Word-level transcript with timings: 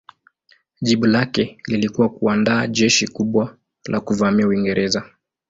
Jibu 0.81 1.05
lake 1.07 1.57
lilikuwa 1.67 2.09
kuandaa 2.09 2.67
jeshi 2.67 3.07
kubwa 3.07 3.57
la 3.85 3.99
kuvamia 4.01 4.47
Uingereza. 4.47 5.09